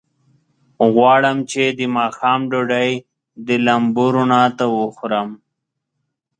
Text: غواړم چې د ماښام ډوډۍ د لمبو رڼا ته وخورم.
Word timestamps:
غواړم 0.93 1.37
چې 1.51 1.63
د 1.79 1.81
ماښام 1.97 2.39
ډوډۍ 2.51 2.91
د 3.47 3.49
لمبو 3.65 4.05
رڼا 4.15 4.43
ته 4.57 4.65
وخورم. 4.77 5.29